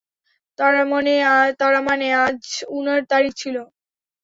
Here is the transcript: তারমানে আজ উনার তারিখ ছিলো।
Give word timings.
তারমানে 1.59 2.07
আজ 2.19 2.41
উনার 2.69 3.01
তারিখ 3.11 3.31
ছিলো। 3.35 3.63